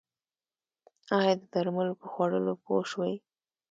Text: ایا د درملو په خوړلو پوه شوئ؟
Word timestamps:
ایا 1.17 1.33
د 1.39 1.43
درملو 1.53 1.93
په 2.01 2.05
خوړلو 2.11 2.53
پوه 2.63 2.83
شوئ؟ 2.91 3.13